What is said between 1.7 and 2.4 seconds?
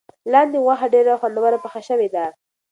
شوې ده.